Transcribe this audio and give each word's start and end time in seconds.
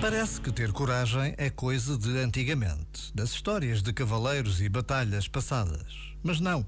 Parece 0.00 0.40
que 0.40 0.50
ter 0.50 0.72
coragem 0.72 1.34
é 1.36 1.50
coisa 1.50 1.96
de 1.98 2.18
antigamente, 2.18 3.14
das 3.14 3.32
histórias 3.32 3.82
de 3.82 3.92
cavaleiros 3.92 4.62
e 4.62 4.68
batalhas 4.68 5.28
passadas. 5.28 6.14
Mas 6.22 6.40
não. 6.40 6.66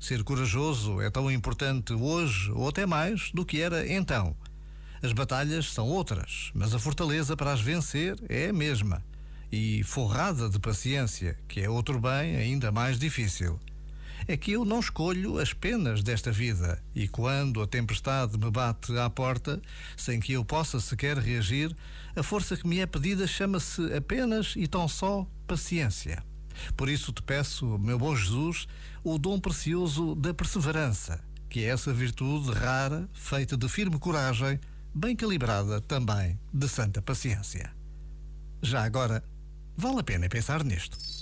Ser 0.00 0.24
corajoso 0.24 1.00
é 1.00 1.08
tão 1.08 1.30
importante 1.30 1.92
hoje, 1.92 2.50
ou 2.50 2.68
até 2.68 2.84
mais, 2.84 3.30
do 3.32 3.46
que 3.46 3.60
era 3.60 3.86
então. 3.86 4.36
As 5.00 5.12
batalhas 5.12 5.72
são 5.72 5.86
outras, 5.86 6.50
mas 6.54 6.74
a 6.74 6.78
fortaleza 6.78 7.36
para 7.36 7.52
as 7.52 7.60
vencer 7.60 8.16
é 8.28 8.48
a 8.48 8.52
mesma. 8.52 9.00
E 9.50 9.84
forrada 9.84 10.48
de 10.48 10.58
paciência, 10.58 11.38
que 11.46 11.60
é 11.60 11.70
outro 11.70 12.00
bem 12.00 12.34
ainda 12.34 12.72
mais 12.72 12.98
difícil 12.98 13.60
é 14.26 14.36
que 14.36 14.52
eu 14.52 14.64
não 14.64 14.80
escolho 14.80 15.38
as 15.38 15.52
penas 15.52 16.02
desta 16.02 16.30
vida 16.30 16.82
e 16.94 17.08
quando 17.08 17.62
a 17.62 17.66
tempestade 17.66 18.38
me 18.38 18.50
bate 18.50 18.96
à 18.98 19.08
porta, 19.10 19.60
sem 19.96 20.20
que 20.20 20.32
eu 20.32 20.44
possa 20.44 20.80
sequer 20.80 21.18
reagir, 21.18 21.74
a 22.14 22.22
força 22.22 22.56
que 22.56 22.66
me 22.66 22.80
é 22.80 22.86
pedida 22.86 23.26
chama-se 23.26 23.92
apenas 23.94 24.54
e 24.56 24.66
tão 24.66 24.86
só 24.86 25.26
paciência. 25.46 26.22
Por 26.76 26.88
isso 26.88 27.12
te 27.12 27.22
peço, 27.22 27.78
meu 27.78 27.98
bom 27.98 28.14
Jesus, 28.14 28.66
o 29.02 29.18
dom 29.18 29.40
precioso 29.40 30.14
da 30.14 30.34
perseverança, 30.34 31.22
que 31.48 31.60
é 31.60 31.68
essa 31.68 31.92
virtude 31.92 32.52
rara, 32.52 33.08
feita 33.12 33.56
de 33.56 33.68
firme 33.68 33.98
coragem, 33.98 34.60
bem 34.94 35.16
calibrada 35.16 35.80
também 35.80 36.38
de 36.52 36.68
santa 36.68 37.00
paciência. 37.00 37.72
Já 38.62 38.84
agora, 38.84 39.24
vale 39.76 40.00
a 40.00 40.04
pena 40.04 40.28
pensar 40.28 40.62
nisto. 40.62 41.21